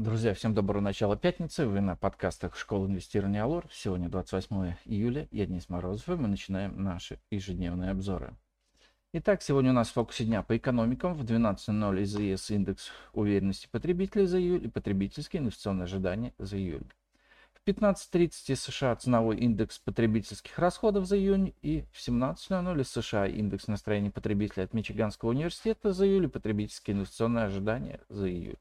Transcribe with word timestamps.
Друзья, 0.00 0.32
всем 0.32 0.54
доброго 0.54 0.80
начала 0.80 1.14
пятницы. 1.14 1.66
Вы 1.66 1.82
на 1.82 1.94
подкастах 1.94 2.56
Школы 2.56 2.88
инвестирования 2.88 3.44
Алор. 3.44 3.66
Сегодня 3.70 4.08
28 4.08 4.76
июля. 4.86 5.28
Я 5.30 5.44
Денис 5.44 5.68
Морозов, 5.68 6.08
и 6.08 6.12
мы 6.12 6.26
начинаем 6.26 6.82
наши 6.82 7.20
ежедневные 7.30 7.90
обзоры. 7.90 8.34
Итак, 9.12 9.42
сегодня 9.42 9.72
у 9.72 9.74
нас 9.74 9.90
в 9.90 9.92
фокусе 9.92 10.24
дня 10.24 10.42
по 10.42 10.56
экономикам. 10.56 11.12
В 11.12 11.22
12.00 11.22 12.32
ИЗС 12.32 12.50
индекс 12.50 12.90
уверенности 13.12 13.68
потребителей 13.70 14.24
за 14.24 14.40
июль 14.40 14.64
и 14.64 14.68
потребительские 14.68 15.42
инвестиционные 15.42 15.84
ожидания 15.84 16.32
за 16.38 16.56
июль. 16.56 16.86
В 17.52 17.68
15.30 17.68 18.56
США 18.56 18.96
ценовой 18.96 19.36
индекс 19.36 19.78
потребительских 19.78 20.58
расходов 20.58 21.04
за 21.04 21.18
июнь 21.18 21.52
и 21.60 21.84
в 21.92 21.98
17.00 21.98 22.84
США 22.84 23.26
индекс 23.26 23.66
настроения 23.66 24.10
потребителей 24.10 24.64
от 24.64 24.72
Мичиганского 24.72 25.28
университета 25.28 25.92
за 25.92 26.06
июль 26.06 26.24
и 26.24 26.28
потребительские 26.28 26.96
инвестиционные 26.96 27.44
ожидания 27.44 28.00
за 28.08 28.30
июль. 28.30 28.56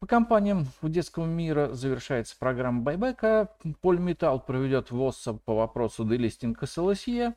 По 0.00 0.06
компаниям 0.06 0.66
у 0.80 0.88
детского 0.88 1.26
мира 1.26 1.74
завершается 1.74 2.34
программа 2.38 2.80
байбека. 2.80 3.50
Польметалл 3.82 4.40
проведет 4.40 4.90
ВОЗ 4.90 5.28
по 5.44 5.54
вопросу 5.54 6.06
делистинга 6.06 6.64
с 6.64 6.78
ЛСЕ. 6.78 7.34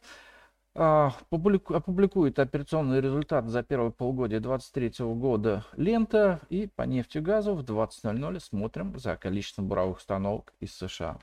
Опубликует 0.74 2.40
операционный 2.40 3.02
результат 3.02 3.50
за 3.50 3.64
первое 3.64 3.92
полугодие 3.92 4.40
2023 4.40 5.06
года 5.08 5.66
лента. 5.76 6.40
И 6.48 6.68
по 6.68 6.84
нефти 6.84 7.18
и 7.18 7.22
газу 7.22 7.54
в 7.54 7.64
20.00 7.66 8.40
смотрим 8.40 8.98
за 8.98 9.18
количеством 9.18 9.68
буровых 9.68 9.98
установок 9.98 10.54
из 10.62 10.74
США. 10.74 11.20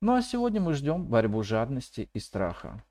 Ну 0.00 0.14
а 0.14 0.22
сегодня 0.22 0.60
мы 0.60 0.74
ждем 0.74 1.06
борьбу 1.06 1.44
жадности 1.44 2.10
и 2.12 2.18
страха. 2.18 2.82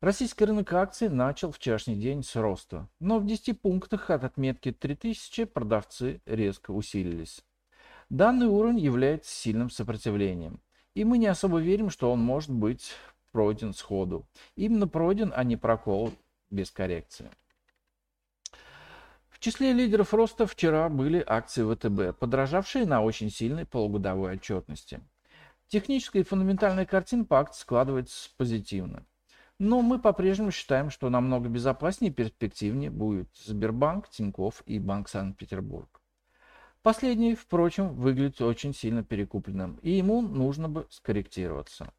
Российский 0.00 0.44
рынок 0.44 0.72
акций 0.74 1.08
начал 1.08 1.50
вчерашний 1.50 1.96
день 1.96 2.22
с 2.22 2.36
роста, 2.36 2.88
но 3.00 3.18
в 3.18 3.26
10 3.26 3.60
пунктах 3.60 4.10
от 4.10 4.22
отметки 4.22 4.70
3000 4.70 5.44
продавцы 5.46 6.22
резко 6.24 6.70
усилились. 6.70 7.44
Данный 8.08 8.46
уровень 8.46 8.78
является 8.78 9.34
сильным 9.34 9.70
сопротивлением, 9.70 10.60
и 10.94 11.02
мы 11.02 11.18
не 11.18 11.26
особо 11.26 11.58
верим, 11.58 11.90
что 11.90 12.12
он 12.12 12.20
может 12.20 12.50
быть 12.50 12.92
пройден 13.32 13.74
сходу. 13.74 14.24
Именно 14.54 14.86
пройден, 14.86 15.32
а 15.34 15.42
не 15.42 15.56
прокол 15.56 16.12
без 16.48 16.70
коррекции. 16.70 17.32
В 19.28 19.40
числе 19.40 19.72
лидеров 19.72 20.14
роста 20.14 20.46
вчера 20.46 20.88
были 20.88 21.24
акции 21.26 21.64
ВТБ, 21.64 22.16
подражавшие 22.16 22.86
на 22.86 23.02
очень 23.02 23.30
сильной 23.30 23.66
полугодовой 23.66 24.34
отчетности. 24.34 25.00
Техническая 25.66 26.22
и 26.22 26.24
фундаментальная 26.24 26.86
картина 26.86 27.24
по 27.24 27.40
акции 27.40 27.62
складывается 27.62 28.30
позитивно. 28.36 29.04
Но 29.58 29.82
мы 29.82 29.98
по-прежнему 29.98 30.52
считаем, 30.52 30.90
что 30.90 31.10
намного 31.10 31.48
безопаснее 31.48 32.12
и 32.12 32.14
перспективнее 32.14 32.90
будет 32.90 33.28
Сбербанк, 33.34 34.08
Тиньков 34.08 34.62
и 34.66 34.78
Банк 34.78 35.08
Санкт-Петербург. 35.08 36.00
Последний, 36.82 37.34
впрочем, 37.34 37.94
выглядит 37.94 38.40
очень 38.40 38.72
сильно 38.72 39.02
перекупленным, 39.02 39.80
и 39.82 39.90
ему 39.90 40.22
нужно 40.22 40.68
бы 40.68 40.86
скорректироваться. 40.90 41.92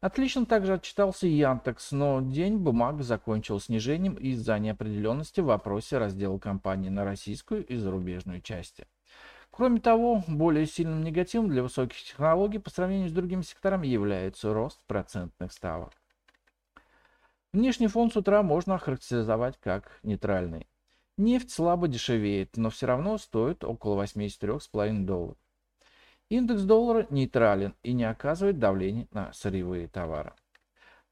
Отлично 0.00 0.44
также 0.44 0.74
отчитался 0.74 1.26
Яндекс, 1.26 1.92
но 1.92 2.20
день 2.20 2.58
бумаг 2.58 3.02
закончил 3.02 3.58
снижением 3.58 4.16
из-за 4.16 4.58
неопределенности 4.58 5.40
в 5.40 5.46
вопросе 5.46 5.96
раздела 5.96 6.38
компании 6.38 6.90
на 6.90 7.06
российскую 7.06 7.64
и 7.64 7.76
зарубежную 7.78 8.42
части. 8.42 8.86
Кроме 9.50 9.80
того, 9.80 10.22
более 10.28 10.66
сильным 10.66 11.02
негативом 11.02 11.48
для 11.48 11.62
высоких 11.62 11.96
технологий 12.02 12.58
по 12.58 12.68
сравнению 12.68 13.08
с 13.08 13.12
другими 13.12 13.40
секторами 13.40 13.86
является 13.86 14.52
рост 14.52 14.78
процентных 14.86 15.50
ставок. 15.50 15.92
Внешний 17.54 17.86
фон 17.86 18.10
с 18.10 18.16
утра 18.16 18.42
можно 18.42 18.74
охарактеризовать 18.74 19.60
как 19.60 20.00
нейтральный. 20.02 20.66
Нефть 21.16 21.52
слабо 21.52 21.86
дешевеет, 21.86 22.56
но 22.56 22.68
все 22.68 22.86
равно 22.86 23.16
стоит 23.16 23.62
около 23.62 24.02
83,5 24.02 25.04
долларов. 25.04 25.36
Индекс 26.30 26.62
доллара 26.62 27.06
нейтрален 27.10 27.76
и 27.84 27.92
не 27.92 28.02
оказывает 28.02 28.58
давления 28.58 29.06
на 29.12 29.32
сырьевые 29.32 29.86
товары. 29.86 30.32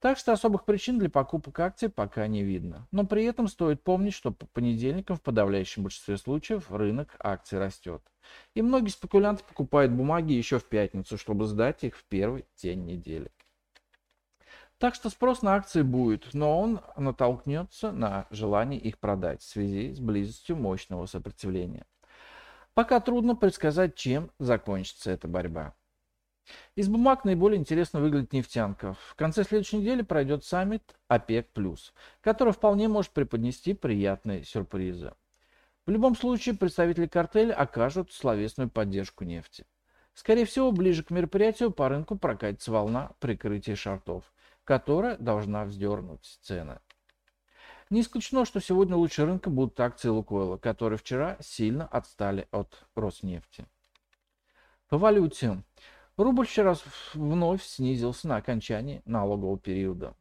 Так 0.00 0.18
что 0.18 0.32
особых 0.32 0.64
причин 0.64 0.98
для 0.98 1.08
покупок 1.08 1.60
акций 1.60 1.88
пока 1.88 2.26
не 2.26 2.42
видно. 2.42 2.88
Но 2.90 3.06
при 3.06 3.22
этом 3.22 3.46
стоит 3.46 3.84
помнить, 3.84 4.14
что 4.14 4.32
по 4.32 4.46
понедельникам 4.46 5.14
в 5.14 5.22
подавляющем 5.22 5.84
большинстве 5.84 6.16
случаев 6.16 6.72
рынок 6.72 7.14
акций 7.20 7.60
растет. 7.60 8.02
И 8.56 8.62
многие 8.62 8.90
спекулянты 8.90 9.44
покупают 9.44 9.92
бумаги 9.92 10.32
еще 10.32 10.58
в 10.58 10.64
пятницу, 10.64 11.16
чтобы 11.16 11.46
сдать 11.46 11.84
их 11.84 11.96
в 11.96 12.02
первый 12.06 12.46
день 12.56 12.84
недели. 12.84 13.30
Так 14.82 14.96
что 14.96 15.10
спрос 15.10 15.42
на 15.42 15.54
акции 15.54 15.82
будет, 15.82 16.34
но 16.34 16.58
он 16.58 16.80
натолкнется 16.96 17.92
на 17.92 18.26
желание 18.30 18.80
их 18.80 18.98
продать 18.98 19.40
в 19.40 19.48
связи 19.48 19.94
с 19.94 20.00
близостью 20.00 20.56
мощного 20.56 21.06
сопротивления. 21.06 21.86
Пока 22.74 22.98
трудно 22.98 23.36
предсказать, 23.36 23.94
чем 23.94 24.32
закончится 24.40 25.12
эта 25.12 25.28
борьба. 25.28 25.76
Из 26.74 26.88
бумаг 26.88 27.24
наиболее 27.24 27.60
интересно 27.60 28.00
выглядит 28.00 28.32
нефтянка. 28.32 28.96
В 29.06 29.14
конце 29.14 29.44
следующей 29.44 29.76
недели 29.76 30.02
пройдет 30.02 30.44
саммит 30.44 30.96
ОПЕК+, 31.06 31.46
который 32.20 32.52
вполне 32.52 32.88
может 32.88 33.12
преподнести 33.12 33.74
приятные 33.74 34.42
сюрпризы. 34.42 35.12
В 35.86 35.92
любом 35.92 36.16
случае, 36.16 36.56
представители 36.56 37.06
картеля 37.06 37.54
окажут 37.54 38.10
словесную 38.10 38.68
поддержку 38.68 39.22
нефти. 39.22 39.64
Скорее 40.12 40.44
всего, 40.44 40.72
ближе 40.72 41.04
к 41.04 41.10
мероприятию 41.10 41.70
по 41.70 41.88
рынку 41.88 42.18
прокатится 42.18 42.72
волна 42.72 43.12
прикрытия 43.20 43.76
шортов 43.76 44.24
которая 44.64 45.16
должна 45.18 45.64
вздернуть 45.64 46.38
цены. 46.42 46.80
Не 47.90 48.00
исключено, 48.00 48.44
что 48.44 48.60
сегодня 48.60 48.96
лучше 48.96 49.26
рынка 49.26 49.50
будут 49.50 49.78
акции 49.78 50.08
Лукойла, 50.08 50.56
которые 50.56 50.98
вчера 50.98 51.36
сильно 51.40 51.86
отстали 51.86 52.48
от 52.50 52.86
Роснефти. 52.94 53.66
По 54.88 54.98
валюте. 54.98 55.62
Рубль 56.16 56.46
вчера 56.46 56.74
вновь 57.14 57.62
снизился 57.62 58.28
на 58.28 58.36
окончании 58.36 59.02
налогового 59.04 59.58
периода. 59.58 60.14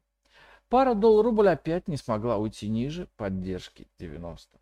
Пара 0.69 0.93
доллар-рубль 0.93 1.49
опять 1.49 1.87
не 1.87 1.97
смогла 1.97 2.37
уйти 2.37 2.69
ниже 2.69 3.07
поддержки 3.17 3.89
90. 3.99 4.57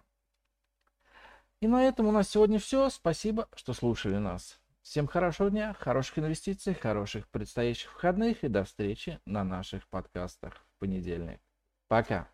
И 1.61 1.67
на 1.67 1.84
этом 1.84 2.07
у 2.07 2.11
нас 2.11 2.29
сегодня 2.29 2.57
все. 2.57 2.90
Спасибо, 2.90 3.47
что 3.56 3.73
слушали 3.73 4.17
нас. 4.17 4.59
Всем 4.81 5.07
хорошего 5.07 5.50
дня, 5.50 5.73
хороших 5.73 6.19
инвестиций, 6.19 6.73
хороших 6.73 7.28
предстоящих 7.29 7.94
выходных 7.94 8.44
и 8.44 8.47
до 8.47 8.63
встречи 8.63 9.19
на 9.25 9.44
наших 9.44 9.88
подкастах 9.88 10.53
в 10.56 10.79
понедельник. 10.79 11.40
Пока. 11.88 12.29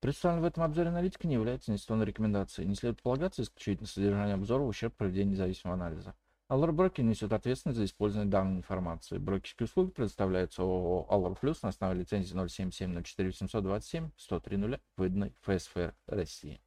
Представленная 0.00 0.42
в 0.42 0.46
этом 0.46 0.62
обзоре 0.62 0.88
аналитика 0.88 1.26
не 1.26 1.34
является 1.34 1.72
инвестиционной 1.72 2.06
рекомендацией. 2.06 2.68
Не 2.68 2.76
следует 2.76 3.02
полагаться 3.02 3.42
исключительно 3.42 3.88
содержание 3.88 4.34
обзора 4.34 4.62
в 4.62 4.68
ущерб 4.68 4.94
проведению 4.96 5.32
независимого 5.32 5.74
анализа. 5.74 6.14
Allure 6.48 6.70
Broker 6.70 7.02
несет 7.02 7.32
ответственность 7.32 7.78
за 7.78 7.84
использование 7.84 8.30
данной 8.30 8.58
информации. 8.58 9.18
Брокерские 9.18 9.66
услуги 9.66 9.90
предоставляются 9.90 10.62
ООО 10.62 11.06
Allure 11.10 11.38
Plus 11.38 11.58
на 11.62 11.70
основе 11.70 12.00
лицензии 12.00 12.32
077 12.32 13.02
04 13.02 13.32
727 13.32 14.10
103 14.16 14.80
выданной 14.96 15.34
ФСФ 15.42 15.92
России. 16.06 16.60